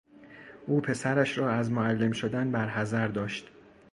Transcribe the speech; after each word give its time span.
او 0.67 0.81
پسرش 0.81 1.37
را 1.37 1.49
از 1.51 1.71
معلم 1.71 2.11
شدن 2.11 2.51
برحذر 2.51 3.07
داشت. 3.07 3.51